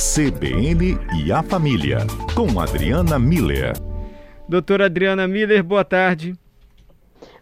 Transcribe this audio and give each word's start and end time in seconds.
CBN 0.00 0.98
e 1.14 1.30
a 1.30 1.42
Família, 1.42 1.98
com 2.34 2.58
Adriana 2.58 3.18
Miller. 3.18 3.74
Doutora 4.48 4.86
Adriana 4.86 5.28
Miller, 5.28 5.62
boa 5.62 5.84
tarde. 5.84 6.34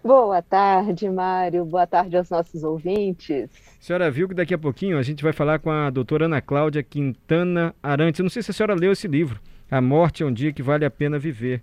Boa 0.02 0.42
tarde, 0.42 1.08
Mário. 1.08 1.64
Boa 1.64 1.86
tarde 1.86 2.16
aos 2.16 2.28
nossos 2.28 2.64
ouvintes. 2.64 3.48
A 3.80 3.80
senhora 3.80 4.10
viu 4.10 4.26
que 4.26 4.34
daqui 4.34 4.52
a 4.52 4.58
pouquinho 4.58 4.98
a 4.98 5.02
gente 5.04 5.22
vai 5.22 5.32
falar 5.32 5.60
com 5.60 5.70
a 5.70 5.88
doutora 5.88 6.24
Ana 6.24 6.40
Cláudia 6.40 6.82
Quintana 6.82 7.72
Arantes. 7.80 8.18
Eu 8.18 8.24
não 8.24 8.30
sei 8.30 8.42
se 8.42 8.50
a 8.50 8.54
senhora 8.54 8.74
leu 8.74 8.90
esse 8.90 9.06
livro, 9.06 9.40
A 9.70 9.80
Morte 9.80 10.24
é 10.24 10.26
um 10.26 10.32
Dia 10.32 10.52
que 10.52 10.60
Vale 10.60 10.84
a 10.84 10.90
Pena 10.90 11.16
Viver. 11.16 11.62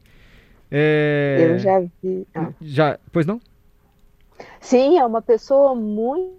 É... 0.71 1.49
Eu 1.49 1.59
já 1.59 1.79
vi. 2.01 2.25
Ah. 2.33 2.53
Já, 2.61 2.97
pois 3.11 3.25
não? 3.25 3.41
Sim, 4.61 4.97
é 4.97 5.05
uma 5.05 5.21
pessoa 5.21 5.75
muito, 5.75 6.33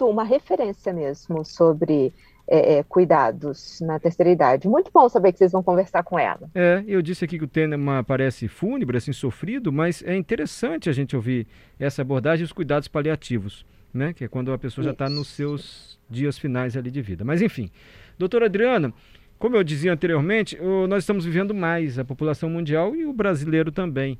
uma 0.00 0.24
referência 0.24 0.92
mesmo 0.92 1.44
sobre 1.44 2.12
é, 2.52 2.74
é, 2.74 2.82
cuidados 2.82 3.80
na 3.80 3.98
terceira 3.98 4.30
idade. 4.30 4.68
Muito 4.68 4.90
bom 4.92 5.08
saber 5.08 5.32
que 5.32 5.38
vocês 5.38 5.52
vão 5.52 5.62
conversar 5.62 6.02
com 6.02 6.18
ela. 6.18 6.50
É, 6.54 6.84
eu 6.86 7.00
disse 7.00 7.24
aqui 7.24 7.38
que 7.38 7.44
o 7.44 7.48
tema 7.48 8.04
parece 8.04 8.46
fúnebre, 8.46 8.98
assim, 8.98 9.10
sofrido, 9.10 9.72
mas 9.72 10.02
é 10.02 10.14
interessante 10.14 10.90
a 10.90 10.92
gente 10.92 11.16
ouvir 11.16 11.46
essa 11.80 12.02
abordagem 12.02 12.42
e 12.42 12.44
os 12.44 12.52
cuidados 12.52 12.88
paliativos, 12.88 13.64
né? 13.92 14.12
Que 14.12 14.24
é 14.24 14.28
quando 14.28 14.52
a 14.52 14.58
pessoa 14.58 14.82
Isso. 14.82 14.88
já 14.88 14.92
está 14.92 15.08
nos 15.08 15.28
seus 15.28 15.98
dias 16.10 16.36
finais 16.36 16.76
ali 16.76 16.90
de 16.90 17.00
vida. 17.00 17.24
Mas 17.24 17.40
enfim, 17.40 17.70
doutora 18.18 18.44
Adriana, 18.44 18.92
como 19.38 19.56
eu 19.56 19.64
dizia 19.64 19.90
anteriormente, 19.90 20.58
nós 20.90 21.04
estamos 21.04 21.24
vivendo 21.24 21.54
mais, 21.54 21.98
a 21.98 22.04
população 22.04 22.50
mundial 22.50 22.94
e 22.94 23.06
o 23.06 23.14
brasileiro 23.14 23.72
também. 23.72 24.18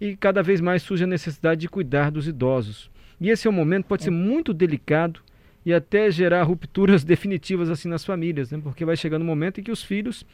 E 0.00 0.16
cada 0.16 0.42
vez 0.42 0.58
mais 0.58 0.82
surge 0.82 1.04
a 1.04 1.06
necessidade 1.06 1.60
de 1.60 1.68
cuidar 1.68 2.10
dos 2.10 2.26
idosos. 2.26 2.90
E 3.20 3.28
esse 3.28 3.46
é 3.46 3.50
um 3.50 3.54
momento 3.54 3.84
pode 3.84 4.04
ser 4.04 4.10
muito 4.10 4.54
delicado 4.54 5.20
e 5.64 5.72
até 5.72 6.10
gerar 6.10 6.42
rupturas 6.42 7.02
definitivas 7.04 7.70
assim 7.70 7.88
nas 7.88 8.04
famílias, 8.04 8.50
né? 8.50 8.60
Porque 8.62 8.84
vai 8.84 8.96
chegando 8.96 9.22
um 9.22 9.26
momento 9.26 9.60
em 9.60 9.64
que 9.64 9.72
os 9.72 9.82
filhos 9.82 10.24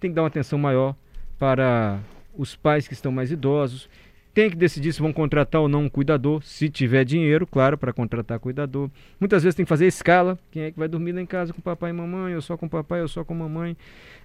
têm 0.00 0.10
que 0.10 0.14
dar 0.14 0.22
uma 0.22 0.28
atenção 0.28 0.58
maior 0.58 0.94
para 1.38 2.00
os 2.36 2.56
pais 2.56 2.88
que 2.88 2.94
estão 2.94 3.12
mais 3.12 3.30
idosos, 3.30 3.88
tem 4.34 4.50
que 4.50 4.56
decidir 4.56 4.92
se 4.92 5.00
vão 5.00 5.12
contratar 5.12 5.60
ou 5.60 5.68
não 5.68 5.84
um 5.84 5.88
cuidador, 5.88 6.42
se 6.42 6.68
tiver 6.68 7.04
dinheiro, 7.04 7.46
claro, 7.46 7.78
para 7.78 7.92
contratar 7.92 8.40
cuidador. 8.40 8.90
Muitas 9.20 9.44
vezes 9.44 9.54
tem 9.54 9.64
que 9.64 9.68
fazer 9.68 9.86
escala, 9.86 10.36
quem 10.50 10.64
é 10.64 10.72
que 10.72 10.78
vai 10.78 10.88
dormir 10.88 11.12
lá 11.12 11.20
em 11.20 11.26
casa 11.26 11.52
com 11.52 11.60
papai 11.60 11.90
e 11.90 11.92
mamãe, 11.92 12.34
ou 12.34 12.42
só 12.42 12.56
com 12.56 12.68
papai, 12.68 13.00
ou 13.00 13.08
só 13.08 13.24
com 13.24 13.32
mamãe. 13.32 13.76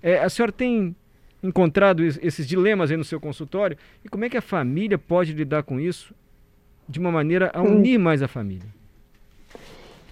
É, 0.01 0.17
a 0.17 0.27
senhora 0.27 0.51
tem 0.51 0.95
encontrado 1.43 2.03
esses 2.03 2.47
dilemas 2.47 2.89
aí 2.89 2.97
no 2.97 3.03
seu 3.03 3.19
consultório? 3.19 3.77
E 4.03 4.09
como 4.09 4.25
é 4.25 4.29
que 4.29 4.37
a 4.37 4.41
família 4.41 4.97
pode 4.97 5.31
lidar 5.31 5.61
com 5.61 5.79
isso 5.79 6.13
de 6.87 6.99
uma 6.99 7.11
maneira 7.11 7.51
a 7.53 7.61
unir 7.61 7.99
mais 7.99 8.23
a 8.23 8.27
família? 8.27 8.78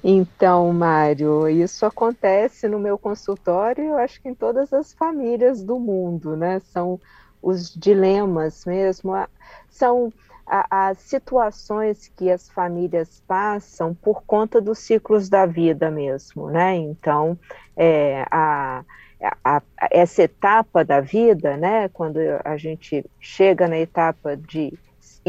Então, 0.04 0.72
Mário, 0.72 1.50
isso 1.50 1.86
acontece 1.86 2.68
no 2.68 2.80
meu 2.80 2.98
consultório, 2.98 3.84
eu 3.84 3.98
acho 3.98 4.22
que 4.22 4.30
em 4.30 4.36
todas 4.36 4.72
as 4.72 4.94
famílias 4.94 5.64
do 5.64 5.80
mundo, 5.80 6.36
né? 6.36 6.60
São 6.60 7.00
os 7.42 7.74
dilemas 7.74 8.66
mesmo, 8.66 9.14
são 9.70 10.12
as 10.48 11.00
situações 11.00 12.08
que 12.16 12.32
as 12.32 12.50
famílias 12.50 13.22
passam 13.28 13.94
por 13.94 14.24
conta 14.24 14.62
dos 14.62 14.80
ciclos 14.80 15.28
da 15.28 15.46
vida 15.46 15.92
mesmo, 15.92 16.50
né? 16.50 16.76
Então, 16.76 17.38
é, 17.76 18.26
a, 18.32 18.86
a, 19.44 19.62
essa 19.92 20.24
etapa 20.24 20.86
da 20.86 21.02
vida, 21.02 21.58
né? 21.58 21.90
Quando 21.90 22.18
a 22.46 22.56
gente 22.56 23.06
chega 23.20 23.68
na 23.68 23.78
etapa 23.78 24.38
de 24.38 24.78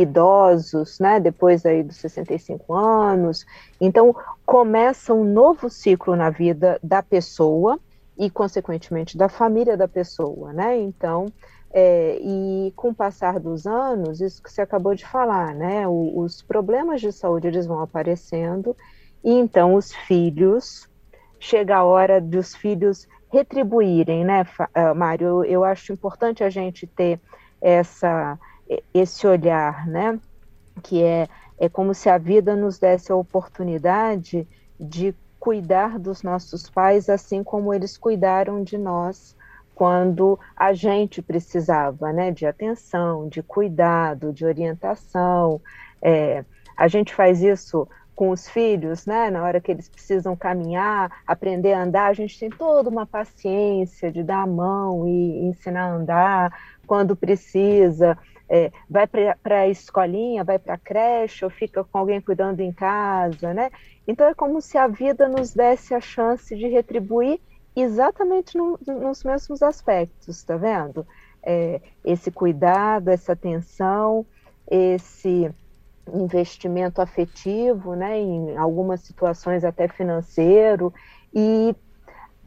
idosos, 0.01 0.99
né, 1.01 1.19
depois 1.19 1.67
aí 1.67 1.83
dos 1.83 1.97
65 1.97 2.73
anos. 2.75 3.45
Então, 3.81 4.15
começa 4.47 5.13
um 5.13 5.25
novo 5.25 5.69
ciclo 5.69 6.15
na 6.15 6.31
vida 6.31 6.79
da 6.83 7.03
pessoa 7.03 7.79
e, 8.17 8.31
consequentemente, 8.31 9.17
da 9.17 9.29
família 9.29 9.77
da 9.77 9.89
pessoa, 9.89 10.53
né? 10.53 10.77
Então, 10.77 11.27
é, 11.73 12.19
e 12.21 12.73
com 12.75 12.91
o 12.91 12.95
passar 12.95 13.39
dos 13.39 13.67
anos, 13.67 14.21
isso 14.21 14.43
que 14.43 14.50
você 14.50 14.62
acabou 14.62 14.95
de 14.95 15.05
falar, 15.05 15.55
né? 15.55 15.87
O, 15.87 16.21
os 16.21 16.43
problemas 16.43 17.01
de 17.01 17.12
saúde 17.12 17.49
eles 17.49 17.67
vão 17.67 17.81
aparecendo 17.81 18.77
e 19.22 19.33
então 19.33 19.75
os 19.75 19.93
filhos 19.93 20.89
chega 21.39 21.77
a 21.77 21.84
hora 21.84 22.21
dos 22.21 22.55
filhos 22.55 23.06
retribuírem, 23.31 24.25
né, 24.25 24.47
ah, 24.75 24.95
Mário? 24.95 25.27
Eu, 25.27 25.45
eu 25.45 25.65
acho 25.65 25.93
importante 25.93 26.43
a 26.43 26.51
gente 26.51 26.87
ter 26.87 27.21
essa 27.61 28.39
esse 28.93 29.27
olhar, 29.27 29.87
né? 29.87 30.19
Que 30.83 31.03
é, 31.03 31.29
é 31.59 31.69
como 31.69 31.95
se 31.95 32.09
a 32.09 32.19
vida 32.19 32.55
nos 32.55 32.79
desse 32.79 33.11
a 33.11 33.17
oportunidade 33.17 34.47
de 34.79 35.15
cuidar 35.39 35.99
dos 35.99 36.23
nossos 36.23 36.69
pais 36.69 37.09
assim 37.09 37.43
como 37.43 37.73
eles 37.73 37.97
cuidaram 37.97 38.62
de 38.62 38.77
nós 38.77 39.37
quando 39.75 40.39
a 40.57 40.73
gente 40.73 41.23
precisava, 41.23 42.12
né? 42.12 42.33
De 42.33 42.45
atenção, 42.45 43.28
de 43.28 43.43
cuidado, 43.43 44.33
de 44.33 44.45
orientação. 44.45 45.61
É, 46.03 46.45
a 46.77 46.89
gente 46.89 47.15
faz 47.15 47.43
isso 47.43 47.89
com 48.19 48.31
os 48.31 48.49
filhos, 48.49 49.07
né? 49.07 49.31
Na 49.31 49.45
hora 49.45 49.61
que 49.61 49.71
eles 49.71 49.89
precisam 49.89 50.34
caminhar, 50.34 51.23
aprender 51.25 51.73
a 51.73 51.84
andar, 51.84 52.07
a 52.09 52.12
gente 52.12 52.37
tem 52.37 52.51
toda 52.51 52.91
uma 52.91 53.07
paciência 53.07 54.11
de 54.11 54.25
dar 54.25 54.43
a 54.43 54.47
mão 54.47 55.07
e 55.07 55.47
ensinar 55.47 55.84
a 55.84 55.93
andar 55.93 56.61
quando 56.84 57.15
precisa 57.15 58.19
é, 58.48 58.72
vai 58.88 59.06
para 59.06 59.60
a 59.60 59.69
escolinha, 59.69 60.42
vai 60.42 60.59
para 60.59 60.75
a 60.75 60.78
creche, 60.78 61.44
ou 61.44 61.50
fica 61.50 61.84
com 61.84 61.98
alguém 61.98 62.20
cuidando 62.20 62.60
em 62.60 62.72
casa, 62.72 63.53
né? 63.53 63.70
Então 64.06 64.26
é 64.26 64.34
como 64.34 64.60
se 64.60 64.78
a 64.78 64.86
vida 64.86 65.28
nos 65.28 65.53
desse 65.53 65.94
a 65.94 66.00
chance 66.00 66.56
de 66.56 66.66
retribuir 66.69 67.41
exatamente 67.76 68.56
no, 68.56 68.78
nos 68.86 69.22
mesmos 69.22 69.62
aspectos, 69.62 70.42
tá 70.42 70.56
vendo? 70.56 71.06
É, 71.42 71.81
esse 72.04 72.31
cuidado, 72.31 73.09
essa 73.09 73.32
atenção, 73.32 74.26
esse 74.70 75.50
investimento 76.12 77.00
afetivo, 77.03 77.94
né, 77.94 78.19
em 78.19 78.56
algumas 78.56 79.03
situações 79.03 79.62
até 79.62 79.88
financeiro, 79.88 80.92
e 81.34 81.76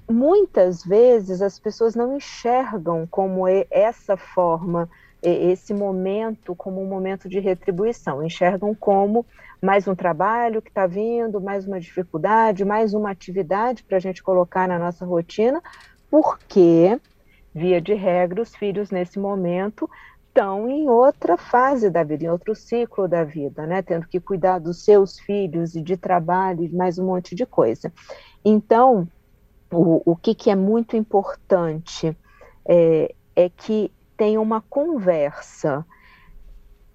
muitas 0.10 0.84
vezes 0.84 1.42
as 1.42 1.60
pessoas 1.60 1.96
não 1.96 2.18
enxergam 2.18 3.08
como 3.08 3.46
essa 3.70 4.18
forma 4.18 4.90
esse 5.22 5.74
momento 5.74 6.56
como 6.56 6.82
um 6.82 6.88
momento 6.88 7.30
de 7.30 7.40
retribuição, 7.40 8.24
enxergam 8.24 8.74
como 8.74 9.26
mais 9.62 9.88
um 9.88 9.94
trabalho 9.94 10.62
que 10.62 10.70
está 10.70 10.88
vindo, 10.88 11.40
mais 11.40 11.68
uma 11.68 11.80
dificuldade, 11.80 12.66
mais 12.66 12.94
uma 12.94 13.12
atividade 13.12 13.84
para 13.84 13.98
a 13.98 14.00
gente 14.00 14.24
colocar 14.24 14.68
na 14.68 14.80
nossa 14.80 15.06
rotina, 15.06 15.62
porque, 16.10 17.00
via 17.54 17.80
de 17.80 17.94
regra, 17.94 18.42
os 18.42 18.56
filhos 18.56 18.90
nesse 18.90 19.20
momento 19.20 19.88
estão 20.28 20.68
em 20.68 20.90
outra 20.90 21.38
fase 21.38 21.90
da 21.90 22.04
vida, 22.04 22.24
em 22.24 22.30
outro 22.30 22.56
ciclo 22.56 23.08
da 23.08 23.24
vida, 23.24 23.68
né? 23.68 23.82
Tendo 23.82 24.08
que 24.08 24.20
cuidar 24.20 24.60
dos 24.60 24.84
seus 24.84 25.20
filhos 25.20 25.76
e 25.76 25.82
de 25.82 25.96
trabalho 25.96 26.64
e 26.64 26.70
mais 26.70 26.98
um 26.98 27.06
monte 27.06 27.36
de 27.36 27.46
coisa. 27.46 27.94
Então, 28.44 29.08
o, 29.72 30.02
o 30.12 30.16
que, 30.16 30.34
que 30.34 30.50
é 30.50 30.56
muito 30.56 30.96
importante 30.96 32.18
é, 32.66 33.14
é 33.36 33.50
que 33.50 33.92
tenha 34.18 34.40
uma 34.40 34.62
conversa 34.62 35.86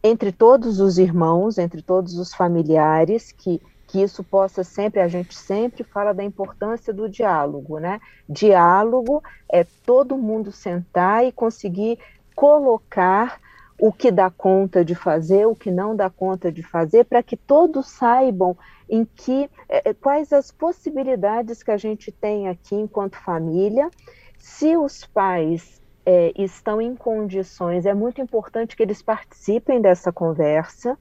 entre 0.02 0.30
todos 0.30 0.80
os 0.80 0.98
irmãos, 0.98 1.58
entre 1.58 1.82
todos 1.82 2.16
os 2.18 2.32
familiares, 2.32 3.32
que, 3.32 3.60
que 3.86 4.02
isso 4.02 4.22
possa 4.22 4.62
sempre, 4.62 5.00
a 5.00 5.08
gente 5.08 5.34
sempre 5.34 5.82
fala 5.82 6.12
da 6.12 6.22
importância 6.22 6.92
do 6.92 7.08
diálogo, 7.08 7.78
né? 7.78 8.00
Diálogo 8.28 9.22
é 9.50 9.64
todo 9.84 10.16
mundo 10.16 10.52
sentar 10.52 11.24
e 11.24 11.32
conseguir 11.32 11.98
colocar 12.34 13.40
o 13.78 13.92
que 13.92 14.10
dá 14.10 14.30
conta 14.30 14.84
de 14.84 14.94
fazer, 14.94 15.46
o 15.46 15.54
que 15.54 15.70
não 15.70 15.94
dá 15.94 16.08
conta 16.08 16.50
de 16.50 16.62
fazer, 16.62 17.04
para 17.04 17.22
que 17.22 17.36
todos 17.36 17.90
saibam 17.90 18.56
em 18.88 19.04
que 19.04 19.50
é, 19.68 19.92
quais 19.92 20.32
as 20.32 20.50
possibilidades 20.50 21.62
que 21.62 21.70
a 21.70 21.76
gente 21.76 22.10
tem 22.10 22.48
aqui 22.48 22.74
enquanto 22.74 23.16
família. 23.16 23.90
Se 24.38 24.76
os 24.76 25.04
pais 25.04 25.80
é, 26.06 26.32
estão 26.36 26.80
em 26.80 26.94
condições, 26.94 27.84
é 27.84 27.92
muito 27.92 28.20
importante 28.20 28.76
que 28.76 28.82
eles 28.82 29.02
participem 29.02 29.80
dessa 29.80 30.12
conversa, 30.12 30.96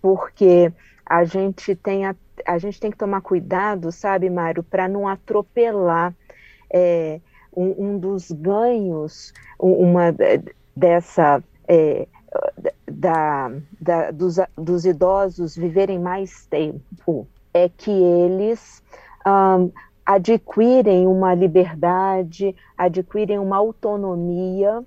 porque 0.00 0.72
a 1.04 1.24
gente 1.24 1.76
tem, 1.76 2.06
a, 2.06 2.16
a 2.46 2.56
gente 2.56 2.80
tem 2.80 2.90
que 2.90 2.96
tomar 2.96 3.20
cuidado, 3.20 3.92
sabe, 3.92 4.30
Mário, 4.30 4.62
para 4.62 4.88
não 4.88 5.06
atropelar 5.06 6.14
é, 6.72 7.20
um, 7.54 7.90
um, 7.90 7.98
dos 7.98 8.32
ganhos, 8.32 9.34
uma 9.58 10.14
dessa. 10.74 11.44
É, 11.68 12.08
da, 12.86 13.50
da, 13.80 14.10
dos, 14.10 14.36
dos 14.56 14.84
idosos 14.84 15.56
viverem 15.56 15.98
mais 15.98 16.44
tempo 16.46 17.26
é 17.54 17.68
que 17.68 17.90
eles 17.90 18.82
um, 19.26 19.72
adquirem 20.06 21.08
uma 21.08 21.34
liberdade, 21.34 22.54
adquirem 22.78 23.40
uma 23.40 23.56
autonomia 23.56 24.84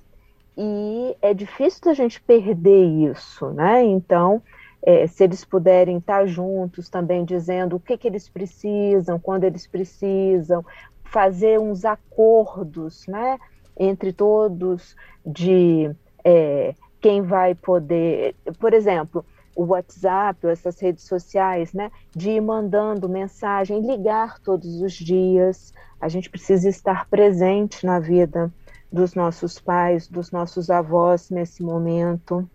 e 0.58 1.16
é 1.22 1.34
difícil 1.34 1.92
a 1.92 1.94
gente 1.94 2.22
perder 2.22 2.86
isso, 2.86 3.50
né? 3.52 3.84
Então, 3.84 4.42
é, 4.82 5.06
se 5.08 5.24
eles 5.24 5.44
puderem 5.44 5.98
estar 5.98 6.26
juntos 6.26 6.90
também 6.90 7.26
dizendo 7.26 7.76
o 7.76 7.80
que, 7.80 7.98
que 7.98 8.08
eles 8.08 8.30
precisam, 8.30 9.20
quando 9.20 9.44
eles 9.44 9.68
precisam, 9.68 10.66
fazer 11.04 11.60
uns 11.60 11.84
acordos, 11.84 13.06
né, 13.08 13.38
entre 13.78 14.14
todos 14.14 14.96
de 15.26 15.92
é, 16.24 16.74
quem 17.02 17.22
vai 17.22 17.56
poder, 17.56 18.36
por 18.60 18.74
exemplo, 18.74 19.26
o 19.60 19.66
WhatsApp, 19.66 20.48
essas 20.48 20.80
redes 20.80 21.04
sociais, 21.04 21.74
né, 21.74 21.92
de 22.16 22.30
ir 22.30 22.42
mandando 22.42 23.10
mensagem, 23.10 23.86
ligar 23.86 24.40
todos 24.40 24.82
os 24.82 24.94
dias. 24.94 25.74
A 26.00 26.08
gente 26.08 26.30
precisa 26.30 26.70
estar 26.70 27.10
presente 27.10 27.86
na 27.86 28.00
vida 28.00 28.50
dos 28.90 29.14
nossos 29.16 29.60
pais, 29.60 30.08
dos 30.08 30.32
nossos 30.32 30.70
avós 30.70 31.30
nesse 31.30 31.62
momento. 31.62 32.50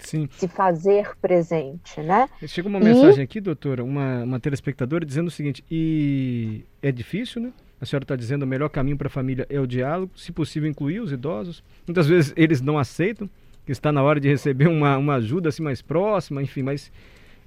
Sim. 0.00 0.28
Se 0.32 0.46
fazer 0.48 1.16
presente, 1.20 2.00
né? 2.02 2.28
Chega 2.46 2.68
uma 2.68 2.78
mensagem 2.78 3.20
e... 3.20 3.24
aqui, 3.24 3.40
doutora, 3.40 3.82
uma, 3.82 4.22
uma 4.22 4.38
telespectadora 4.38 5.04
dizendo 5.04 5.28
o 5.28 5.30
seguinte, 5.30 5.64
e 5.70 6.62
é 6.82 6.92
difícil, 6.92 7.40
né? 7.40 7.52
A 7.80 7.86
senhora 7.86 8.04
está 8.04 8.16
dizendo 8.16 8.42
o 8.42 8.46
melhor 8.46 8.68
caminho 8.68 8.98
para 8.98 9.06
a 9.06 9.10
família 9.10 9.46
é 9.48 9.58
o 9.58 9.66
diálogo, 9.66 10.12
se 10.14 10.30
possível 10.30 10.68
incluir 10.68 11.00
os 11.00 11.10
idosos. 11.10 11.64
Muitas 11.86 12.06
vezes 12.06 12.34
eles 12.36 12.60
não 12.60 12.78
aceitam, 12.78 13.28
que 13.64 13.72
está 13.72 13.92
na 13.92 14.02
hora 14.02 14.20
de 14.20 14.28
receber 14.28 14.68
uma, 14.68 14.96
uma 14.96 15.14
ajuda 15.14 15.48
assim 15.48 15.62
mais 15.62 15.82
próxima, 15.82 16.42
enfim, 16.42 16.62
mas 16.62 16.90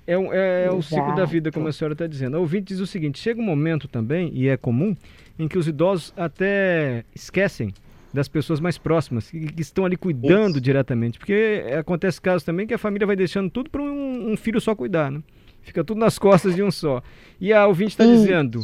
é, 0.05 0.13
é, 0.13 0.65
é 0.65 0.71
o 0.71 0.81
ciclo 0.81 1.15
da 1.15 1.25
vida, 1.25 1.51
como 1.51 1.67
a 1.67 1.71
senhora 1.71 1.93
está 1.93 2.07
dizendo. 2.07 2.35
A 2.37 2.39
ouvinte 2.39 2.65
diz 2.65 2.79
o 2.79 2.87
seguinte: 2.87 3.19
chega 3.19 3.39
um 3.39 3.45
momento 3.45 3.87
também, 3.87 4.31
e 4.33 4.47
é 4.47 4.57
comum, 4.57 4.95
em 5.39 5.47
que 5.47 5.57
os 5.57 5.67
idosos 5.67 6.13
até 6.17 7.05
esquecem 7.15 7.73
das 8.13 8.27
pessoas 8.27 8.59
mais 8.59 8.77
próximas, 8.77 9.29
que, 9.29 9.47
que 9.47 9.61
estão 9.61 9.85
ali 9.85 9.97
cuidando 9.97 10.51
Isso. 10.51 10.61
diretamente. 10.61 11.17
Porque 11.17 11.63
acontece 11.77 12.21
casos 12.21 12.43
também 12.43 12.67
que 12.67 12.73
a 12.73 12.77
família 12.77 13.07
vai 13.07 13.15
deixando 13.15 13.49
tudo 13.49 13.69
para 13.69 13.81
um, 13.81 14.31
um, 14.31 14.37
filho 14.37 14.61
só 14.61 14.75
cuidar, 14.75 15.09
né? 15.09 15.23
Fica 15.63 15.83
tudo 15.83 15.99
nas 15.99 16.19
costas 16.19 16.53
de 16.55 16.61
um 16.61 16.69
só. 16.69 17.01
E 17.39 17.53
a 17.53 17.65
ouvinte 17.65 17.91
está 17.91 18.05
dizendo: 18.05 18.61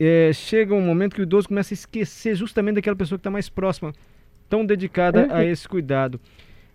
é, 0.00 0.32
chega 0.32 0.74
um 0.74 0.80
momento 0.80 1.14
que 1.14 1.20
o 1.20 1.24
idoso 1.24 1.48
começa 1.48 1.72
a 1.72 1.76
esquecer 1.76 2.34
justamente 2.34 2.76
daquela 2.76 2.96
pessoa 2.96 3.18
que 3.18 3.20
está 3.20 3.30
mais 3.30 3.48
próxima, 3.48 3.92
tão 4.48 4.64
dedicada 4.64 5.26
a 5.30 5.36
uhum. 5.36 5.42
esse 5.42 5.68
cuidado. 5.68 6.18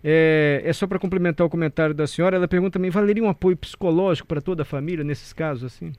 É, 0.02 0.62
é 0.64 0.72
só 0.72 0.86
para 0.86 0.98
complementar 0.98 1.46
o 1.46 1.50
comentário 1.50 1.94
da 1.94 2.06
senhora, 2.06 2.36
ela 2.36 2.48
pergunta 2.48 2.72
também, 2.72 2.90
valeria 2.90 3.22
um 3.22 3.28
apoio 3.28 3.56
psicológico 3.56 4.26
para 4.26 4.40
toda 4.40 4.62
a 4.62 4.64
família 4.64 5.04
nesses 5.04 5.32
casos 5.32 5.64
assim? 5.64 5.92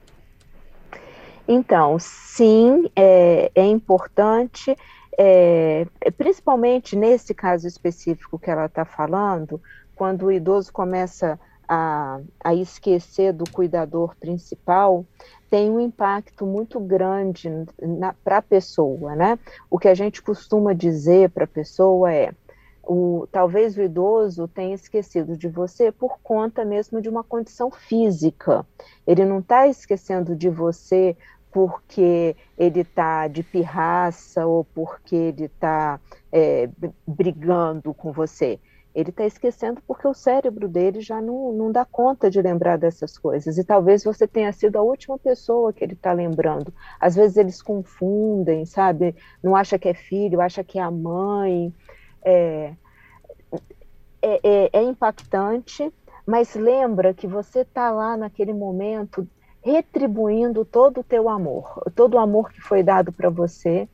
Então, 1.47 1.97
sim, 1.99 2.89
é, 2.95 3.51
é 3.53 3.65
importante, 3.65 4.75
é, 5.17 5.85
principalmente 6.17 6.95
nesse 6.95 7.33
caso 7.33 7.67
específico 7.67 8.39
que 8.39 8.49
ela 8.49 8.65
está 8.65 8.85
falando, 8.85 9.61
quando 9.95 10.25
o 10.25 10.31
idoso 10.31 10.71
começa 10.71 11.39
a, 11.67 12.19
a 12.43 12.55
esquecer 12.55 13.31
do 13.31 13.43
cuidador 13.49 14.15
principal, 14.19 15.05
tem 15.49 15.69
um 15.69 15.79
impacto 15.79 16.45
muito 16.45 16.79
grande 16.79 17.49
para 18.23 18.37
a 18.37 18.41
pessoa, 18.41 19.15
né? 19.15 19.37
O 19.69 19.77
que 19.77 19.87
a 19.87 19.93
gente 19.93 20.21
costuma 20.21 20.73
dizer 20.73 21.29
para 21.29 21.43
a 21.43 21.47
pessoa 21.47 22.11
é: 22.11 22.31
o, 22.83 23.27
talvez 23.31 23.77
o 23.77 23.81
idoso 23.81 24.47
tenha 24.47 24.75
esquecido 24.75 25.37
de 25.37 25.47
você 25.47 25.91
por 25.91 26.19
conta 26.21 26.65
mesmo 26.65 27.01
de 27.01 27.09
uma 27.09 27.23
condição 27.23 27.69
física. 27.69 28.65
Ele 29.05 29.25
não 29.25 29.39
está 29.39 29.67
esquecendo 29.67 30.35
de 30.35 30.49
você 30.49 31.15
porque 31.51 32.35
ele 32.57 32.81
está 32.81 33.27
de 33.27 33.43
pirraça 33.43 34.45
ou 34.45 34.63
porque 34.63 35.15
ele 35.15 35.45
está 35.45 35.99
é, 36.31 36.69
brigando 37.05 37.93
com 37.93 38.11
você. 38.11 38.59
Ele 38.93 39.09
está 39.09 39.25
esquecendo 39.25 39.81
porque 39.87 40.05
o 40.05 40.13
cérebro 40.13 40.67
dele 40.67 40.99
já 40.99 41.21
não, 41.21 41.53
não 41.53 41.71
dá 41.71 41.85
conta 41.85 42.29
de 42.29 42.41
lembrar 42.41 42.77
dessas 42.77 43.17
coisas. 43.17 43.57
E 43.57 43.63
talvez 43.63 44.03
você 44.03 44.27
tenha 44.27 44.51
sido 44.51 44.77
a 44.77 44.81
última 44.81 45.17
pessoa 45.17 45.71
que 45.71 45.83
ele 45.83 45.93
está 45.93 46.11
lembrando. 46.11 46.73
Às 46.99 47.15
vezes 47.15 47.37
eles 47.37 47.61
confundem, 47.61 48.65
sabe? 48.65 49.15
Não 49.41 49.55
acha 49.55 49.79
que 49.79 49.87
é 49.87 49.93
filho, 49.93 50.41
acha 50.41 50.63
que 50.63 50.77
é 50.77 50.81
a 50.81 50.91
mãe. 50.91 51.73
É, 52.23 52.73
é, 54.21 54.39
é, 54.43 54.69
é 54.73 54.83
impactante, 54.83 55.91
mas 56.25 56.55
lembra 56.55 57.13
que 57.13 57.27
você 57.27 57.61
está 57.61 57.91
lá 57.91 58.15
naquele 58.15 58.53
momento 58.53 59.27
retribuindo 59.63 60.65
todo 60.65 61.01
o 61.01 61.03
teu 61.03 61.29
amor, 61.29 61.83
todo 61.95 62.15
o 62.15 62.19
amor 62.19 62.51
que 62.51 62.61
foi 62.61 62.83
dado 62.83 63.11
para 63.11 63.29
você 63.29 63.87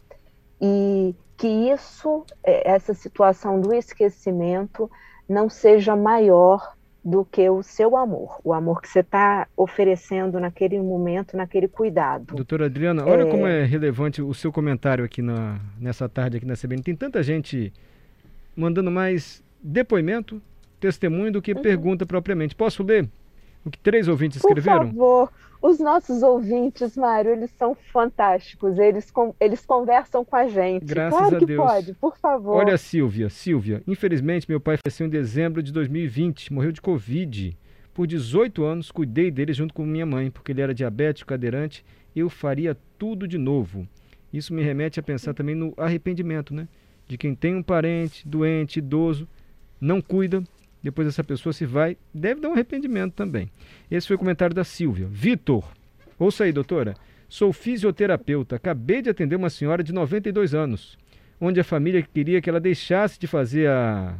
e 0.62 1.14
que 1.36 1.48
isso, 1.48 2.26
é, 2.44 2.70
essa 2.72 2.94
situação 2.94 3.60
do 3.62 3.74
esquecimento 3.74 4.90
não 5.30 5.50
seja 5.50 5.96
maior 5.96 6.76
do 7.04 7.24
que 7.24 7.50
o 7.50 7.64
seu 7.64 7.96
amor, 7.96 8.40
o 8.44 8.54
amor 8.54 8.82
que 8.82 8.90
você 8.90 9.00
está 9.00 9.48
oferecendo 9.56 10.40
naquele 10.40 10.78
momento, 10.82 11.38
naquele 11.38 11.68
cuidado. 11.68 12.36
Doutora 12.36 12.66
Adriana, 12.66 13.06
olha 13.06 13.24
é... 13.24 13.32
como 13.32 13.48
é 13.48 13.64
relevante 13.64 14.22
o 14.22 14.34
seu 14.34 14.52
comentário 14.52 15.06
aqui 15.06 15.22
na, 15.22 15.60
nessa 15.80 16.10
tarde 16.10 16.38
aqui 16.38 16.46
na 16.46 16.56
CBN. 16.56 16.82
Tem 16.82 16.96
tanta 16.96 17.24
gente 17.24 17.72
mandando 18.58 18.92
mais 18.92 19.44
depoimento, 19.62 20.42
testemunho 20.80 21.32
do 21.32 21.42
que 21.42 21.54
uhum. 21.54 21.62
pergunta 21.62 22.06
propriamente. 22.06 22.56
Posso 22.56 22.84
ler 22.84 23.08
o 23.64 23.70
que 23.70 23.78
três 23.78 24.08
ouvintes 24.08 24.38
escreveram? 24.38 24.90
Por 24.90 24.96
favor. 24.96 25.32
Os 25.60 25.80
nossos 25.80 26.22
ouvintes, 26.22 26.96
Mário, 26.96 27.32
eles 27.32 27.50
são 27.58 27.76
fantásticos. 27.76 28.78
Eles, 28.78 29.10
com, 29.10 29.34
eles 29.40 29.66
conversam 29.66 30.24
com 30.24 30.36
a 30.36 30.48
gente. 30.48 30.86
Graças 30.86 31.18
claro 31.20 31.36
a 31.36 31.40
que 31.40 31.46
Deus. 31.46 31.66
pode, 31.66 31.94
por 31.96 32.18
favor. 32.18 32.58
Olha, 32.58 32.78
Silvia, 32.78 33.28
Silvia, 33.30 33.82
infelizmente 33.88 34.46
meu 34.48 34.60
pai 34.60 34.78
faleceu 34.78 35.08
em 35.08 35.10
dezembro 35.10 35.64
de 35.64 35.72
2020, 35.72 36.54
morreu 36.54 36.72
de 36.72 36.82
Covid. 36.82 37.58
Por 37.92 38.06
18 38.06 38.64
anos, 38.64 38.92
cuidei 38.92 39.32
dele 39.32 39.52
junto 39.52 39.74
com 39.74 39.84
minha 39.84 40.06
mãe, 40.06 40.30
porque 40.30 40.52
ele 40.52 40.62
era 40.62 40.74
diabético, 40.74 41.30
cadeirante. 41.30 41.84
Eu 42.16 42.30
faria 42.30 42.78
tudo 42.98 43.28
de 43.28 43.40
novo. 43.40 43.88
Isso 44.32 44.54
me 44.54 44.62
remete 44.62 45.00
a 45.00 45.04
pensar 45.04 45.34
também 45.34 45.56
no 45.56 45.74
arrependimento, 45.76 46.54
né? 46.54 46.68
De 47.08 47.18
quem 47.18 47.34
tem 47.34 47.56
um 47.56 47.64
parente 47.64 48.28
doente, 48.28 48.80
idoso, 48.80 49.28
não 49.80 50.02
cuida, 50.02 50.44
depois 50.84 51.08
essa 51.08 51.24
pessoa 51.24 51.54
se 51.54 51.66
vai, 51.66 51.98
deve 52.14 52.42
dar 52.42 52.50
um 52.50 52.54
arrependimento 52.54 53.14
também. 53.14 53.50
Esse 53.90 54.08
foi 54.08 54.16
o 54.16 54.20
comentário 54.20 54.56
da 54.56 54.64
Silvia. 54.64 55.08
Vitor, 55.10 55.64
ouça 56.18 56.44
aí, 56.44 56.52
doutora. 56.52 56.96
Sou 57.30 57.52
fisioterapeuta, 57.52 58.56
acabei 58.56 59.02
de 59.02 59.10
atender 59.10 59.36
uma 59.36 59.50
senhora 59.50 59.84
de 59.84 59.94
92 59.94 60.54
anos, 60.54 60.98
onde 61.42 61.60
a 61.60 61.64
família 61.64 62.02
queria 62.02 62.42
que 62.42 62.50
ela 62.50 62.60
deixasse 62.60 63.20
de 63.20 63.28
fazer 63.28 63.70
a 63.70 64.18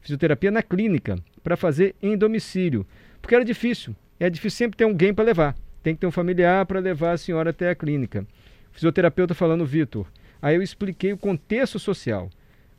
fisioterapia 0.00 0.50
na 0.50 0.62
clínica, 0.62 1.16
para 1.42 1.56
fazer 1.56 1.94
em 2.02 2.16
domicílio, 2.16 2.86
porque 3.22 3.34
era 3.34 3.44
difícil. 3.44 3.94
É 4.18 4.28
difícil 4.28 4.58
sempre 4.58 4.76
ter 4.76 4.84
alguém 4.84 5.14
para 5.14 5.24
levar. 5.24 5.54
Tem 5.82 5.94
que 5.94 6.00
ter 6.00 6.06
um 6.06 6.10
familiar 6.10 6.66
para 6.66 6.80
levar 6.80 7.12
a 7.12 7.18
senhora 7.18 7.50
até 7.50 7.70
a 7.70 7.74
clínica. 7.74 8.26
fisioterapeuta 8.72 9.34
falando, 9.34 9.64
Vitor. 9.64 10.06
Aí 10.40 10.54
eu 10.54 10.62
expliquei 10.62 11.12
o 11.12 11.18
contexto 11.18 11.78
social 11.78 12.30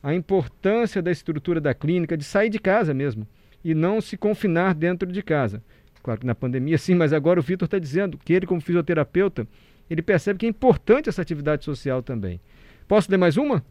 a 0.02 0.14
importância 0.14 1.02
da 1.02 1.10
estrutura 1.10 1.60
da 1.60 1.74
clínica, 1.74 2.16
de 2.16 2.24
sair 2.24 2.48
de 2.48 2.58
casa 2.58 2.94
mesmo 2.94 3.26
e 3.62 3.74
não 3.74 4.00
se 4.00 4.16
confinar 4.16 4.74
dentro 4.74 5.10
de 5.10 5.22
casa. 5.22 5.62
Claro 6.02 6.20
que 6.20 6.26
na 6.26 6.34
pandemia 6.34 6.78
sim, 6.78 6.94
mas 6.94 7.12
agora 7.12 7.38
o 7.38 7.42
Vitor 7.42 7.66
está 7.66 7.78
dizendo 7.78 8.16
que 8.16 8.32
ele, 8.32 8.46
como 8.46 8.60
fisioterapeuta, 8.60 9.46
ele 9.88 10.00
percebe 10.00 10.38
que 10.38 10.46
é 10.46 10.48
importante 10.48 11.08
essa 11.08 11.20
atividade 11.20 11.64
social 11.64 12.02
também. 12.02 12.40
Posso 12.88 13.10
ler 13.10 13.18
mais 13.18 13.36
uma? 13.36 13.62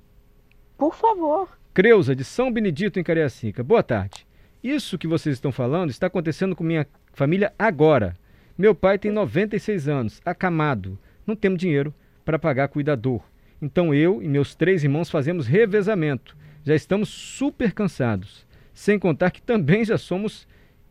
Por 0.77 0.93
favor. 0.93 1.49
Creuza, 1.73 2.15
de 2.15 2.23
São 2.23 2.51
Benedito, 2.51 2.99
em 2.99 3.03
Cariacica. 3.03 3.63
Boa 3.63 3.81
tarde. 3.81 4.27
Isso 4.63 4.97
que 4.97 5.07
vocês 5.07 5.35
estão 5.35 5.51
falando 5.51 5.89
está 5.89 6.07
acontecendo 6.07 6.55
com 6.55 6.63
minha 6.63 6.85
família 7.13 7.51
agora. 7.57 8.15
Meu 8.57 8.75
pai 8.75 8.99
tem 8.99 9.11
96 9.11 9.87
anos, 9.87 10.21
acamado. 10.23 10.99
Não 11.25 11.35
temos 11.35 11.59
dinheiro 11.59 11.93
para 12.23 12.37
pagar 12.37 12.67
cuidador. 12.67 13.21
Então 13.61 13.93
eu 13.93 14.21
e 14.21 14.27
meus 14.27 14.55
três 14.55 14.83
irmãos 14.83 15.09
fazemos 15.09 15.47
revezamento. 15.47 16.35
Já 16.63 16.75
estamos 16.75 17.09
super 17.09 17.73
cansados. 17.73 18.45
Sem 18.73 18.97
contar 18.97 19.31
que 19.31 19.41
também 19.41 19.83
já 19.83 19.97
somos 19.97 20.47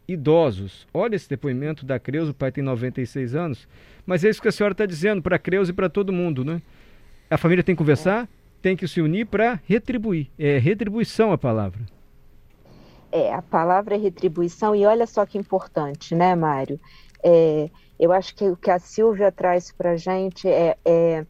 idosos. 0.07 0.87
Olha 0.93 1.17
esse 1.17 1.29
depoimento 1.29 1.85
da 1.85 1.99
Creuza, 1.99 2.31
o 2.31 2.35
pai 2.35 2.51
tem 2.51 2.65
96 2.65 3.35
anos. 3.35 3.69
Mas 4.07 4.25
é 4.25 4.31
isso 4.31 4.41
que 4.41 4.49
a 4.49 4.53
senhora 4.53 4.73
está 4.73 4.87
dizendo 4.87 5.23
para 5.23 5.37
a 5.37 5.39
Creuza 5.39 5.71
e 5.71 5.75
para 5.75 5.89
todo 5.89 6.13
mundo, 6.13 6.45
né? 6.45 6.63
A 7.31 7.37
família 7.37 7.63
tem 7.63 7.75
que 7.75 7.79
conversar, 7.79 8.27
tem 8.63 8.77
que 8.77 8.89
se 8.89 9.01
unir 9.01 9.27
para 9.27 9.61
retribuir. 9.67 10.29
É 10.39 10.59
retribuição 10.59 11.31
a 11.31 11.39
palavra. 11.39 11.81
É, 13.13 13.33
a 13.33 13.43
palavra 13.43 13.95
é 13.95 13.99
retribuição, 13.99 14.75
e 14.75 14.85
olha 14.85 15.07
só 15.07 15.25
que 15.25 15.39
importante, 15.39 16.15
né, 16.15 16.35
Mário? 16.35 16.79
É, 17.23 17.71
eu 17.99 18.13
acho 18.13 18.35
que 18.35 18.45
o 18.45 18.57
que 18.57 18.71
a 18.71 18.79
Silvia 18.79 19.33
traz 19.33 19.73
para 19.73 19.93
a 19.93 19.97
gente 19.97 20.49
é, 20.49 20.77
é 20.85 21.27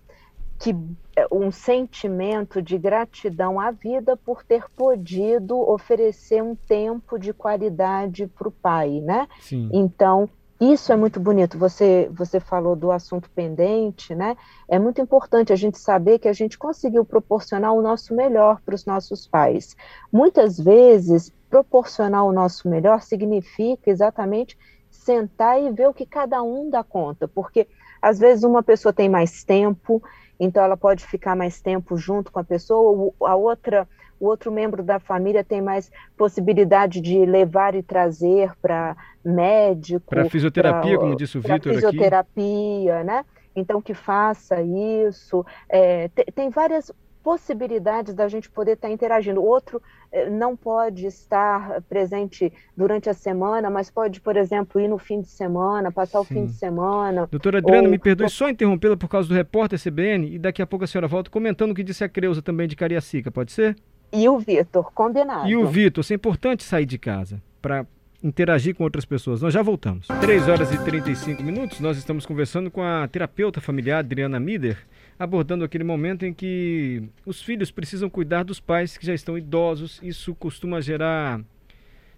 que 0.59 0.75
é, 1.17 1.27
um 1.31 1.53
sentimento 1.53 2.61
de 2.61 2.77
gratidão 2.77 3.61
à 3.61 3.71
vida 3.71 4.17
por 4.17 4.43
ter 4.43 4.65
podido 4.77 5.59
oferecer 5.59 6.43
um 6.43 6.55
tempo 6.55 7.19
de 7.19 7.33
qualidade 7.33 8.27
para 8.27 8.49
o 8.49 8.53
pai, 8.53 9.01
né? 9.01 9.29
Sim. 9.41 9.71
Então 9.73 10.29
isso 10.61 10.93
é 10.93 10.97
muito 10.97 11.21
bonito. 11.21 11.57
Você 11.57 12.11
você 12.13 12.41
falou 12.41 12.75
do 12.75 12.91
assunto 12.91 13.31
pendente, 13.31 14.15
né? 14.15 14.37
É 14.69 14.79
muito 14.79 15.01
importante 15.01 15.53
a 15.53 15.57
gente 15.57 15.79
saber 15.79 16.19
que 16.19 16.29
a 16.29 16.33
gente 16.33 16.59
conseguiu 16.59 17.05
proporcionar 17.05 17.73
o 17.73 17.81
nosso 17.81 18.15
melhor 18.15 18.61
para 18.63 18.75
os 18.75 18.85
nossos 18.85 19.27
pais. 19.29 19.77
Muitas 20.13 20.59
vezes 20.59 21.33
proporcionar 21.49 22.25
o 22.25 22.33
nosso 22.33 22.69
melhor 22.69 23.01
significa 23.03 23.89
exatamente 23.89 24.59
sentar 24.91 25.63
e 25.63 25.71
ver 25.71 25.89
o 25.89 25.95
que 25.95 26.05
cada 26.05 26.43
um 26.43 26.69
dá 26.69 26.83
conta, 26.83 27.29
porque 27.29 27.69
às 28.03 28.19
vezes 28.19 28.45
uma 28.45 28.63
pessoa 28.63 28.93
tem 28.93 29.09
mais 29.09 29.45
tempo 29.45 30.03
então 30.39 30.63
ela 30.63 30.77
pode 30.77 31.07
ficar 31.07 31.35
mais 31.35 31.61
tempo 31.61 31.97
junto 31.97 32.31
com 32.31 32.39
a 32.39 32.45
pessoa, 32.45 33.13
a 33.23 33.35
outra 33.35 33.87
o 34.21 34.27
outro 34.27 34.51
membro 34.51 34.83
da 34.83 34.99
família 34.99 35.45
tem 35.45 35.63
mais 35.63 35.91
possibilidade 36.17 37.01
de 37.01 37.25
levar 37.25 37.75
e 37.75 37.83
trazer 37.83 38.53
para 38.61 38.97
médico. 39.25 40.11
Para 40.11 40.29
fisioterapia, 40.29 40.93
pra, 40.93 41.01
como 41.01 41.17
disse 41.17 41.39
o 41.39 41.41
Vitor 41.41 41.55
aqui. 41.55 41.75
fisioterapia, 41.75 43.05
né? 43.05 43.25
Então, 43.55 43.81
que 43.81 43.95
faça 43.95 44.61
isso. 44.63 45.45
É, 45.69 46.09
tem, 46.09 46.25
tem 46.35 46.51
várias 46.51 46.93
possibilidades 47.29 48.15
da 48.15 48.27
gente 48.27 48.49
poder 48.49 48.73
estar 48.73 48.89
interagindo. 48.89 49.39
O 49.39 49.45
outro 49.45 49.83
eh, 50.11 50.31
não 50.31 50.57
pode 50.57 51.05
estar 51.05 51.83
presente 51.83 52.51
durante 52.75 53.11
a 53.11 53.13
semana, 53.13 53.69
mas 53.69 53.91
pode, 53.91 54.19
por 54.19 54.35
exemplo, 54.35 54.81
ir 54.81 54.89
no 54.89 54.97
fim 54.97 55.21
de 55.21 55.29
semana, 55.29 55.93
passar 55.93 56.21
Sim. 56.21 56.25
o 56.25 56.25
fim 56.25 56.47
de 56.47 56.55
semana. 56.55 57.29
Doutora 57.31 57.59
Adriana, 57.59 57.83
ou... 57.83 57.91
me 57.91 57.99
perdoe 57.99 58.31
só 58.31 58.49
interrompê-la 58.49 58.97
por 58.97 59.11
causa 59.11 59.29
do 59.29 59.35
repórter 59.35 59.79
CBN 59.79 60.37
e 60.37 60.39
daqui 60.39 60.63
a 60.63 60.67
pouco 60.67 60.87
a 60.87 60.89
senhora 60.89 61.07
volta 61.07 61.31
comentando 61.31 61.73
o 61.73 61.75
que 61.75 61.85
disse 61.85 62.03
a 62.03 62.09
Creuza 62.09 62.41
também 62.41 62.67
de 62.67 62.75
Cariacica, 62.75 63.31
pode 63.31 63.53
ser? 63.53 63.77
E 64.11 64.27
o 64.27 64.39
Vitor, 64.39 64.91
combinado. 64.95 65.47
E 65.47 65.55
o 65.55 65.67
Vitor, 65.67 66.03
é 66.11 66.15
importante 66.15 66.65
sair 66.65 66.87
de 66.87 66.97
casa 66.97 67.43
para 67.61 67.87
interagir 68.25 68.75
com 68.75 68.85
outras 68.85 69.05
pessoas. 69.05 69.43
Nós 69.43 69.53
já 69.53 69.61
voltamos. 69.61 70.09
3 70.21 70.49
horas 70.49 70.73
e 70.73 70.79
35 70.83 71.43
minutos, 71.43 71.79
nós 71.79 71.99
estamos 71.99 72.25
conversando 72.25 72.71
com 72.71 72.83
a 72.83 73.07
terapeuta 73.07 73.61
familiar 73.61 73.99
Adriana 73.99 74.41
Mider, 74.41 74.79
abordando 75.19 75.65
aquele 75.65 75.85
momento 75.85 76.25
em 76.25 76.33
que 76.33 77.03
os 77.27 77.43
filhos 77.43 77.71
precisam 77.71 78.09
cuidar 78.09 78.45
dos 78.45 78.61
pais 78.61 78.97
que 78.97 79.05
já 79.07 79.15
estão 79.15 79.37
idosos. 79.37 80.01
Isso 80.03 80.35
costuma 80.35 80.81
gerar 80.81 81.41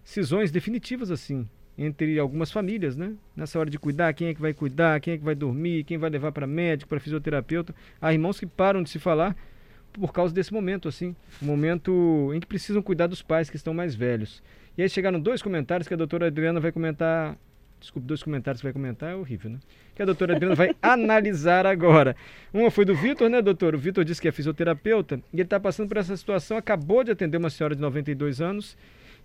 cisões 0.04 0.50
definitivas 0.50 1.10
assim 1.10 1.48
entre 1.78 2.18
algumas 2.18 2.52
famílias, 2.52 2.94
né? 2.94 3.14
Nessa 3.34 3.58
hora 3.58 3.70
de 3.70 3.78
cuidar, 3.78 4.12
quem 4.12 4.28
é 4.28 4.34
que 4.34 4.40
vai 4.40 4.52
cuidar, 4.52 5.00
quem 5.00 5.14
é 5.14 5.18
que 5.18 5.24
vai 5.24 5.34
dormir, 5.34 5.84
quem 5.84 5.96
vai 5.96 6.10
levar 6.10 6.30
para 6.30 6.46
médico, 6.46 6.90
para 6.90 7.00
fisioterapeuta. 7.00 7.74
Há 7.98 8.12
irmãos 8.12 8.38
que 8.38 8.44
param 8.44 8.82
de 8.82 8.90
se 8.90 8.98
falar 8.98 9.34
por 9.90 10.12
causa 10.12 10.34
desse 10.34 10.52
momento, 10.52 10.88
assim, 10.88 11.16
um 11.42 11.46
momento 11.46 12.32
em 12.34 12.40
que 12.40 12.46
precisam 12.46 12.82
cuidar 12.82 13.06
dos 13.06 13.22
pais 13.22 13.48
que 13.48 13.56
estão 13.56 13.72
mais 13.72 13.94
velhos. 13.94 14.42
E 14.76 14.82
aí 14.82 14.88
chegaram 14.90 15.18
dois 15.18 15.40
comentários 15.40 15.88
que 15.88 15.94
a 15.94 15.96
doutora 15.96 16.26
Adriana 16.26 16.60
vai 16.60 16.70
comentar. 16.70 17.36
Desculpe, 17.80 18.06
dois 18.06 18.22
comentários 18.22 18.60
que 18.60 18.66
vai 18.66 18.72
comentar 18.72 19.10
é 19.10 19.14
horrível, 19.14 19.50
né? 19.50 19.58
Que 19.94 20.02
a 20.02 20.04
doutora 20.04 20.34
Adriana 20.34 20.54
vai 20.54 20.76
analisar 20.82 21.66
agora. 21.66 22.14
Uma 22.52 22.70
foi 22.70 22.84
do 22.84 22.94
Vitor, 22.94 23.28
né, 23.30 23.40
doutor? 23.40 23.74
O 23.74 23.78
Vitor 23.78 24.04
disse 24.04 24.20
que 24.20 24.28
é 24.28 24.32
fisioterapeuta 24.32 25.16
e 25.32 25.36
ele 25.36 25.42
está 25.42 25.58
passando 25.58 25.88
por 25.88 25.96
essa 25.96 26.14
situação. 26.16 26.56
Acabou 26.56 27.02
de 27.02 27.10
atender 27.10 27.38
uma 27.38 27.48
senhora 27.48 27.74
de 27.74 27.80
92 27.80 28.40
anos 28.40 28.76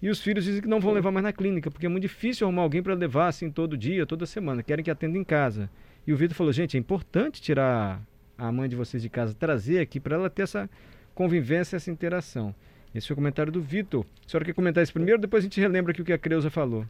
e 0.01 0.09
os 0.09 0.21
filhos 0.21 0.45
dizem 0.45 0.61
que 0.61 0.67
não 0.67 0.79
vão 0.79 0.93
levar 0.93 1.11
mais 1.11 1.23
na 1.23 1.33
clínica, 1.33 1.69
porque 1.69 1.85
é 1.85 1.89
muito 1.89 2.03
difícil 2.03 2.47
arrumar 2.47 2.63
alguém 2.63 2.81
para 2.81 2.93
levar 2.93 3.27
assim 3.27 3.51
todo 3.51 3.77
dia, 3.77 4.05
toda 4.05 4.25
semana. 4.25 4.63
Querem 4.63 4.83
que 4.83 4.91
atenda 4.91 5.17
em 5.17 5.23
casa. 5.23 5.69
E 6.07 6.13
o 6.13 6.17
Vitor 6.17 6.35
falou: 6.35 6.53
gente, 6.53 6.77
é 6.77 6.79
importante 6.79 7.41
tirar 7.41 8.01
a 8.37 8.51
mãe 8.51 8.69
de 8.69 8.75
vocês 8.75 9.03
de 9.03 9.09
casa 9.09 9.33
trazer 9.33 9.79
aqui 9.79 9.99
para 9.99 10.15
ela 10.15 10.29
ter 10.29 10.43
essa 10.43 10.69
convivência, 11.13 11.75
essa 11.75 11.91
interação. 11.91 12.53
Esse 12.93 13.07
foi 13.07 13.13
o 13.13 13.17
comentário 13.17 13.51
do 13.51 13.61
Vitor. 13.61 14.05
A 14.25 14.29
senhora 14.29 14.45
quer 14.45 14.53
comentar 14.53 14.81
isso 14.81 14.93
primeiro, 14.93 15.19
depois 15.19 15.43
a 15.43 15.45
gente 15.45 15.59
relembra 15.59 15.91
aqui 15.91 16.01
o 16.01 16.05
que 16.05 16.13
a 16.13 16.17
Creuza 16.17 16.49
falou. 16.49 16.85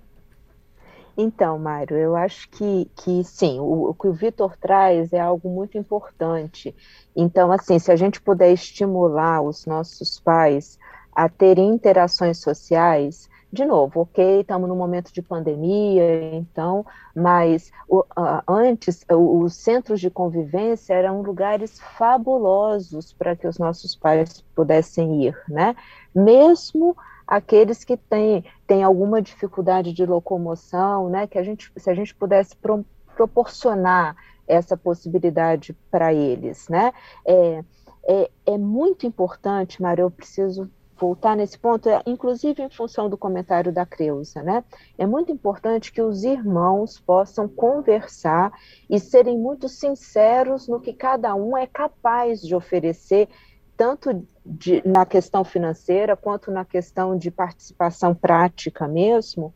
Então, 1.18 1.58
Mário, 1.58 1.98
eu 1.98 2.16
acho 2.16 2.50
que, 2.50 2.90
que 2.96 3.24
sim, 3.24 3.60
o, 3.60 3.90
o 3.90 3.94
que 3.94 4.08
o 4.08 4.14
Vitor 4.14 4.58
traz 4.58 5.14
é 5.14 5.20
algo 5.20 5.50
muito 5.50 5.78
importante. 5.78 6.76
Então, 7.16 7.52
assim, 7.52 7.80
se 7.80 7.92
a 7.92 7.96
gente 7.96 8.22
puder 8.22 8.52
estimular 8.52 9.42
os 9.42 9.66
nossos 9.66 10.20
pais 10.20 10.78
a 11.14 11.30
terem 11.30 11.70
interações 11.70 12.42
sociais, 12.42 13.30
de 13.56 13.64
novo, 13.64 14.02
ok, 14.02 14.42
estamos 14.42 14.68
num 14.68 14.76
momento 14.76 15.14
de 15.14 15.22
pandemia, 15.22 16.36
então, 16.36 16.86
mas 17.16 17.72
o, 17.88 18.04
antes 18.46 19.06
os 19.10 19.56
centros 19.56 20.02
de 20.02 20.10
convivência 20.10 20.94
eram 20.94 21.22
lugares 21.22 21.80
fabulosos 21.98 23.14
para 23.14 23.34
que 23.34 23.48
os 23.48 23.58
nossos 23.58 23.96
pais 23.96 24.44
pudessem 24.54 25.24
ir, 25.24 25.42
né? 25.48 25.74
Mesmo 26.14 26.98
aqueles 27.28 27.84
que 27.84 27.98
têm, 27.98 28.44
têm 28.68 28.84
alguma 28.84 29.22
dificuldade 29.22 29.94
de 29.94 30.06
locomoção, 30.06 31.10
né? 31.10 31.28
Que 31.28 31.38
a 31.38 31.44
gente, 31.44 31.72
se 31.76 31.90
a 31.90 31.94
gente 31.94 32.14
pudesse 32.16 32.56
pro, 32.56 32.86
proporcionar 33.16 34.16
essa 34.48 34.78
possibilidade 34.78 35.76
para 35.90 36.14
eles, 36.14 36.68
né? 36.70 36.94
É, 37.26 37.64
é, 38.08 38.30
é 38.46 38.58
muito 38.58 39.08
importante, 39.08 39.82
Mário, 39.82 40.04
eu 40.04 40.12
preciso 40.12 40.70
voltar 40.98 41.36
nesse 41.36 41.60
ponto, 41.60 41.90
é, 41.90 42.02
inclusive 42.06 42.62
em 42.64 42.70
função 42.70 43.10
do 43.10 43.18
comentário 43.18 43.72
da 43.72 43.86
Creuza, 43.86 44.42
né? 44.42 44.64
É 44.98 45.06
muito 45.06 45.32
importante 45.32 45.92
que 45.92 46.02
os 46.02 46.24
irmãos 46.24 47.00
possam 47.00 47.48
conversar 47.48 48.54
e 48.90 49.00
serem 49.00 49.38
muito 49.38 49.68
sinceros 49.68 50.68
no 50.68 50.80
que 50.80 50.94
cada 50.94 51.36
um 51.36 51.58
é 51.58 51.68
capaz 51.68 52.42
de 52.42 52.56
oferecer, 52.56 53.28
tanto 53.76 54.26
de, 54.46 54.82
na 54.86 55.06
questão 55.06 55.44
financeira 55.44 56.16
quanto 56.16 56.52
na 56.52 56.64
questão 56.64 57.18
de 57.18 57.32
participação 57.32 58.14
prática 58.14 58.88
mesmo, 58.88 59.54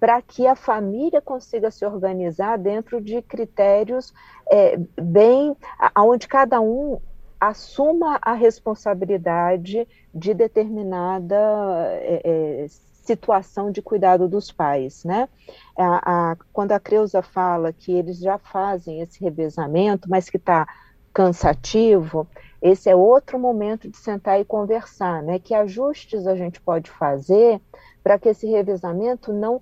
para 0.00 0.20
que 0.20 0.46
a 0.46 0.56
família 0.56 1.20
consiga 1.20 1.70
se 1.70 1.84
organizar 1.84 2.58
dentro 2.58 3.00
de 3.00 3.22
critérios 3.22 4.12
é, 4.50 4.76
bem, 5.00 5.56
onde 5.96 6.26
cada 6.26 6.60
um 6.60 7.00
assuma 7.38 8.18
a 8.22 8.32
responsabilidade 8.32 9.86
de 10.14 10.34
determinada 10.34 11.36
é, 11.36 12.22
é, 12.24 12.66
situação 12.68 13.70
de 13.70 13.82
cuidado 13.82 14.28
dos 14.28 14.50
pais, 14.50 15.04
né? 15.04 15.28
A, 15.76 16.30
a, 16.32 16.36
quando 16.52 16.72
a 16.72 16.80
Creuza 16.80 17.20
fala 17.20 17.72
que 17.72 17.92
eles 17.92 18.18
já 18.18 18.38
fazem 18.38 19.00
esse 19.00 19.20
revezamento, 19.20 20.08
mas 20.08 20.30
que 20.30 20.36
está 20.36 20.66
cansativo, 21.12 22.26
esse 22.62 22.88
é 22.88 22.94
outro 22.94 23.38
momento 23.38 23.88
de 23.88 23.96
sentar 23.96 24.40
e 24.40 24.44
conversar, 24.44 25.20
né? 25.20 25.40
Que 25.40 25.52
ajustes 25.52 26.28
a 26.28 26.36
gente 26.36 26.60
pode 26.60 26.88
fazer 26.90 27.60
para 28.04 28.18
que 28.18 28.28
esse 28.28 28.46
revezamento 28.46 29.32
não 29.32 29.60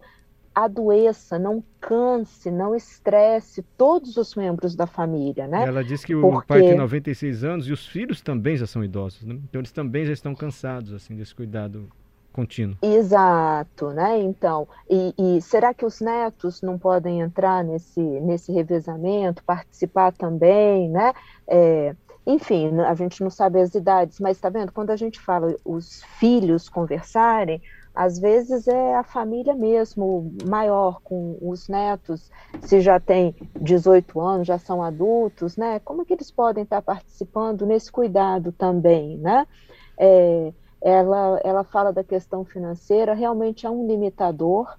adoeça, 0.55 1.39
não 1.39 1.65
canse, 1.81 2.51
não 2.51 2.75
estresse 2.75 3.63
todos 3.77 4.17
os 4.19 4.35
membros 4.35 4.75
da 4.75 4.87
família, 4.87 5.47
né? 5.47 5.65
Ela 5.67 5.83
disse 5.83 6.07
que 6.07 6.15
Porque... 6.15 6.37
o 6.37 6.47
pai 6.47 6.61
tem 6.61 6.77
96 6.77 7.45
anos 7.45 7.67
e 7.67 7.73
os 7.73 7.87
filhos 7.87 8.21
também 8.21 8.57
já 8.57 8.67
são 8.67 8.85
idosos, 8.85 9.25
né? 9.25 9.35
Então 9.49 9.61
eles 9.61 9.73
também 9.73 10.05
já 10.05 10.13
estão 10.13 10.35
cansados 10.35 10.93
assim 10.93 11.17
desse 11.17 11.35
cuidado 11.35 11.89
contínuo. 12.33 12.77
Exato, 12.83 13.91
né? 13.91 14.21
Então, 14.21 14.69
e, 14.89 15.15
e, 15.19 15.41
será 15.41 15.73
que 15.73 15.87
os 15.87 16.01
netos 16.01 16.61
não 16.63 16.79
podem 16.79 17.21
entrar 17.21 17.65
nesse 17.65 18.01
nesse 18.01 18.53
revezamento, 18.53 19.43
participar 19.45 20.13
também, 20.13 20.89
né? 20.91 21.13
É, 21.47 21.95
enfim, 22.27 22.79
a 22.81 22.95
gente 22.95 23.23
não 23.23 23.31
sabe 23.31 23.61
as 23.61 23.75
idades, 23.75 24.21
mas 24.21 24.37
está 24.37 24.49
vendo? 24.49 24.73
Quando 24.73 24.91
a 24.91 24.97
gente 24.97 25.19
fala 25.21 25.55
os 25.65 26.03
filhos 26.19 26.69
conversarem, 26.69 27.61
às 27.95 28.19
vezes 28.19 28.69
é 28.69 28.95
a 28.95 29.03
família 29.03 29.55
mesmo, 29.55 30.33
maior, 30.47 31.01
com 31.03 31.37
os 31.41 31.69
netos, 31.69 32.31
se 32.63 32.81
já 32.81 33.01
tem 33.01 33.35
18 33.61 34.21
anos, 34.21 34.47
já 34.47 34.59
são 34.59 34.83
adultos, 34.83 35.57
né? 35.57 35.81
Como 35.81 36.05
que 36.05 36.13
eles 36.13 36.31
podem 36.31 36.63
estar 36.63 36.83
participando 36.83 37.67
nesse 37.67 37.91
cuidado 37.91 38.53
também, 38.53 39.19
né? 39.19 39.47
É, 39.99 40.53
ela, 40.81 41.41
ela 41.45 41.65
fala 41.65 41.93
da 41.93 42.05
questão 42.05 42.45
financeira, 42.45 43.13
realmente 43.13 43.67
é 43.67 43.71
um 43.71 43.87
limitador, 43.87 44.79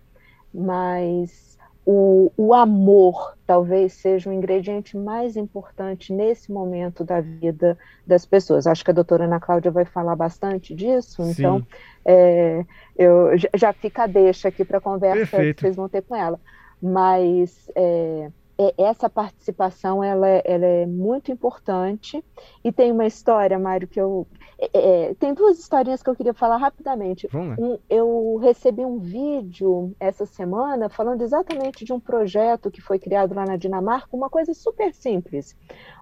mas 0.53 1.50
o, 1.85 2.31
o 2.37 2.53
amor 2.53 3.35
talvez 3.45 3.93
seja 3.93 4.29
o 4.29 4.33
ingrediente 4.33 4.95
mais 4.95 5.35
importante 5.35 6.13
nesse 6.13 6.51
momento 6.51 7.03
da 7.03 7.19
vida 7.19 7.77
das 8.05 8.25
pessoas. 8.25 8.67
Acho 8.67 8.83
que 8.83 8.91
a 8.91 8.93
doutora 8.93 9.25
Ana 9.25 9.39
Cláudia 9.39 9.71
vai 9.71 9.85
falar 9.85 10.15
bastante 10.15 10.75
disso, 10.75 11.23
Sim. 11.23 11.31
então 11.31 11.67
é, 12.05 12.63
eu 12.97 13.31
já 13.55 13.73
fica 13.73 14.03
a 14.03 14.07
deixa 14.07 14.47
aqui 14.47 14.63
para 14.63 14.77
a 14.77 14.81
conversa 14.81 15.31
Perfeito. 15.31 15.55
que 15.57 15.61
vocês 15.61 15.75
vão 15.75 15.89
ter 15.89 16.01
com 16.03 16.15
ela. 16.15 16.39
Mas 16.81 17.69
é, 17.75 18.29
essa 18.77 19.09
participação 19.09 20.03
ela, 20.03 20.27
é, 20.27 20.41
ela 20.45 20.65
é 20.65 20.85
muito 20.85 21.31
importante 21.31 22.23
e 22.63 22.71
tem 22.71 22.91
uma 22.91 23.05
história, 23.05 23.57
Mário, 23.57 23.87
que 23.87 23.99
eu 23.99 24.27
é, 24.59 24.69
é 25.09 25.13
tem 25.15 25.33
duas 25.33 25.57
historinhas 25.57 26.03
que 26.03 26.09
eu 26.09 26.15
queria 26.15 26.33
falar 26.33 26.57
rapidamente. 26.57 27.27
Um, 27.57 27.77
eu 27.89 28.37
recebi 28.41 28.85
um 28.85 28.99
vídeo 28.99 29.95
essa 29.99 30.25
semana 30.25 30.89
falando 30.89 31.21
exatamente 31.21 31.83
de 31.83 31.93
um 31.93 31.99
projeto 31.99 32.69
que 32.69 32.81
foi 32.81 32.99
criado 32.99 33.33
lá 33.33 33.45
na 33.45 33.57
Dinamarca, 33.57 34.15
uma 34.15 34.29
coisa 34.29 34.53
super 34.53 34.93
simples. 34.93 35.55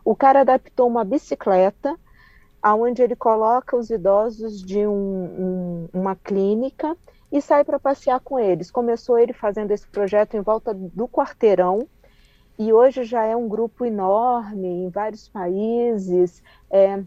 O 0.03 0.15
cara 0.15 0.41
adaptou 0.41 0.87
uma 0.87 1.03
bicicleta 1.03 1.97
aonde 2.61 3.01
ele 3.01 3.15
coloca 3.15 3.77
os 3.77 3.89
idosos 3.89 4.61
de 4.61 4.85
um, 4.85 4.91
um, 4.91 5.89
uma 5.93 6.15
clínica 6.15 6.97
e 7.31 7.41
sai 7.41 7.63
para 7.63 7.79
passear 7.79 8.19
com 8.19 8.37
eles. 8.37 8.69
Começou 8.69 9.17
ele 9.17 9.31
fazendo 9.31 9.71
esse 9.71 9.87
projeto 9.87 10.35
em 10.35 10.41
volta 10.41 10.73
do 10.73 11.07
quarteirão 11.07 11.87
e 12.59 12.73
hoje 12.73 13.05
já 13.05 13.23
é 13.23 13.35
um 13.35 13.47
grupo 13.47 13.85
enorme 13.85 14.67
em 14.67 14.89
vários 14.89 15.29
países. 15.29 16.43
É, 16.69 17.01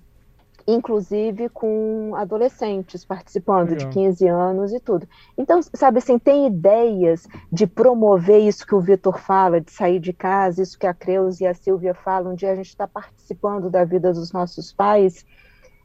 inclusive 0.66 1.48
com 1.48 2.14
adolescentes 2.14 3.04
participando 3.04 3.70
Legal. 3.70 3.88
de 3.88 3.94
15 3.94 4.28
anos 4.28 4.72
e 4.72 4.80
tudo. 4.80 5.08
Então, 5.36 5.60
sabe 5.74 5.98
assim, 5.98 6.18
tem 6.18 6.46
ideias 6.46 7.26
de 7.50 7.66
promover 7.66 8.40
isso 8.40 8.66
que 8.66 8.74
o 8.74 8.80
Vitor 8.80 9.18
fala, 9.18 9.60
de 9.60 9.72
sair 9.72 9.98
de 9.98 10.12
casa, 10.12 10.62
isso 10.62 10.78
que 10.78 10.86
a 10.86 10.94
Creus 10.94 11.40
e 11.40 11.46
a 11.46 11.54
Silvia 11.54 11.94
falam, 11.94 12.34
de 12.34 12.46
a 12.46 12.54
gente 12.54 12.68
estar 12.68 12.86
tá 12.86 13.00
participando 13.00 13.68
da 13.68 13.84
vida 13.84 14.12
dos 14.12 14.32
nossos 14.32 14.72
pais 14.72 15.26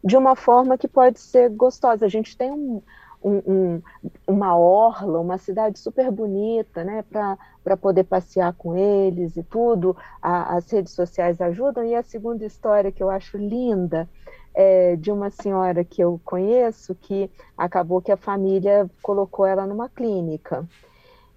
de 0.03 0.15
uma 0.15 0.35
forma 0.35 0.77
que 0.77 0.87
pode 0.87 1.19
ser 1.19 1.49
gostosa. 1.49 2.05
A 2.05 2.09
gente 2.09 2.37
tem 2.37 2.51
um, 2.51 2.81
um, 3.23 3.41
um, 3.47 3.81
uma 4.27 4.57
orla, 4.57 5.19
uma 5.19 5.37
cidade 5.37 5.79
super 5.79 6.11
bonita, 6.11 6.83
né, 6.83 7.03
para 7.63 7.77
poder 7.77 8.03
passear 8.03 8.53
com 8.53 8.75
eles 8.75 9.35
e 9.35 9.43
tudo. 9.43 9.95
A, 10.21 10.55
as 10.55 10.69
redes 10.71 10.93
sociais 10.93 11.41
ajudam. 11.41 11.83
E 11.83 11.95
a 11.95 12.03
segunda 12.03 12.45
história 12.45 12.91
que 12.91 13.03
eu 13.03 13.09
acho 13.09 13.37
linda 13.37 14.07
é, 14.53 14.95
de 14.95 15.11
uma 15.11 15.29
senhora 15.29 15.83
que 15.83 16.01
eu 16.01 16.19
conheço 16.25 16.95
que 16.95 17.29
acabou 17.57 18.01
que 18.01 18.11
a 18.11 18.17
família 18.17 18.89
colocou 19.01 19.45
ela 19.45 19.65
numa 19.65 19.87
clínica. 19.87 20.67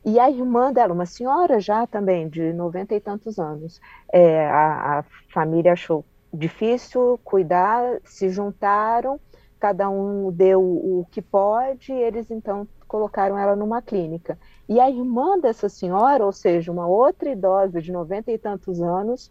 E 0.03 0.19
a 0.19 0.31
irmã 0.31 0.73
dela, 0.73 0.95
uma 0.95 1.05
senhora 1.05 1.61
já 1.61 1.87
também, 1.87 2.29
de 2.29 2.53
noventa 2.55 2.95
e 2.95 3.01
tantos 3.01 3.39
anos, 3.39 3.79
é, 4.11 4.47
a, 4.47 5.01
a 5.01 5.05
família 5.33 5.75
achou 5.75 6.05
difícil 6.33 7.21
cuidar, 7.23 7.99
se 8.05 8.31
juntaram, 8.31 9.21
cada 9.61 9.91
um 9.91 10.33
deu 10.33 10.61
o 10.61 11.07
que 11.11 11.21
pode, 11.21 11.93
e 11.93 12.03
eles 12.03 12.31
então 12.31 12.67
colocaram 12.89 13.39
ela 13.39 13.55
numa 13.55 13.83
clínica. 13.83 14.39
E 14.69 14.81
a 14.81 14.91
irmã 14.91 15.39
dessa 15.39 15.69
senhora, 15.69 16.25
ou 16.25 16.33
seja, 16.33 16.73
uma 16.73 16.89
outra 16.89 17.31
idosa 17.31 17.81
de 17.81 17.93
noventa 17.93 18.33
e 18.33 18.39
tantos 18.39 18.81
anos, 18.81 19.31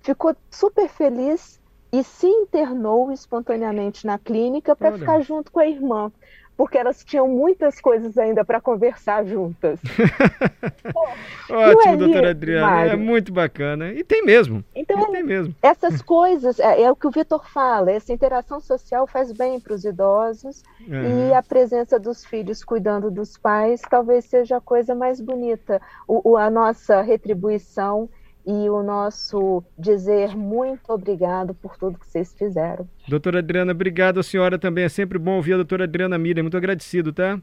ficou 0.00 0.34
super 0.50 0.88
feliz 0.88 1.60
e 1.92 2.02
se 2.02 2.26
internou 2.26 3.12
espontaneamente 3.12 4.06
na 4.06 4.18
clínica 4.18 4.74
para 4.74 4.92
ficar 4.92 5.20
junto 5.20 5.52
com 5.52 5.60
a 5.60 5.66
irmã, 5.66 6.10
porque 6.56 6.78
elas 6.78 7.02
tinham 7.04 7.26
muitas 7.28 7.80
coisas 7.80 8.16
ainda 8.18 8.44
para 8.44 8.60
conversar 8.60 9.24
juntas. 9.24 9.80
Pô, 10.92 11.54
Ótimo, 11.54 11.94
é 11.94 11.96
doutora 11.96 12.30
Adriana, 12.30 12.86
é 12.86 12.96
muito 12.96 13.32
bacana. 13.32 13.92
E 13.92 14.04
tem 14.04 14.24
mesmo. 14.24 14.64
Então, 14.74 15.10
tem 15.10 15.22
mesmo. 15.22 15.54
essas 15.62 16.02
coisas, 16.02 16.58
é, 16.60 16.82
é, 16.82 16.90
o 16.90 16.96
que 16.96 17.06
o 17.06 17.10
Vitor 17.10 17.48
fala, 17.48 17.90
essa 17.90 18.12
interação 18.12 18.60
social 18.60 19.06
faz 19.06 19.32
bem 19.32 19.58
para 19.60 19.74
os 19.74 19.84
idosos 19.84 20.62
uhum. 20.86 21.28
e 21.28 21.34
a 21.34 21.42
presença 21.42 21.98
dos 21.98 22.24
filhos 22.24 22.64
cuidando 22.64 23.10
dos 23.10 23.36
pais 23.36 23.80
talvez 23.88 24.24
seja 24.24 24.58
a 24.58 24.60
coisa 24.60 24.94
mais 24.94 25.20
bonita. 25.20 25.80
O, 26.06 26.32
o, 26.32 26.36
a 26.36 26.50
nossa 26.50 27.00
retribuição 27.02 28.08
e 28.46 28.68
o 28.68 28.82
nosso 28.82 29.62
dizer 29.78 30.36
muito 30.36 30.92
obrigado 30.92 31.54
por 31.54 31.76
tudo 31.76 31.98
que 31.98 32.06
vocês 32.06 32.32
fizeram. 32.32 32.88
Doutora 33.08 33.38
Adriana, 33.38 33.72
obrigado 33.72 34.20
a 34.20 34.22
senhora 34.22 34.58
também. 34.58 34.84
É 34.84 34.88
sempre 34.88 35.18
bom 35.18 35.36
ouvir 35.36 35.54
a 35.54 35.56
doutora 35.56 35.84
Adriana 35.84 36.18
Mira. 36.18 36.42
Muito 36.42 36.56
agradecido, 36.56 37.12
tá? 37.12 37.40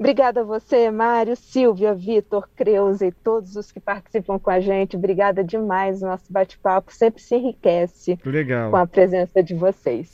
Obrigada 0.00 0.40
a 0.40 0.44
você, 0.44 0.90
Mário, 0.90 1.36
Silvia, 1.36 1.94
Vitor, 1.94 2.48
Creuza 2.56 3.06
e 3.06 3.12
todos 3.12 3.54
os 3.54 3.70
que 3.70 3.78
participam 3.78 4.38
com 4.38 4.48
a 4.48 4.58
gente. 4.58 4.96
Obrigada 4.96 5.44
demais. 5.44 6.00
Nosso 6.00 6.32
bate-papo 6.32 6.90
sempre 6.90 7.20
se 7.20 7.36
enriquece 7.36 8.18
Legal. 8.24 8.70
com 8.70 8.78
a 8.78 8.86
presença 8.86 9.42
de 9.42 9.54
vocês. 9.54 10.10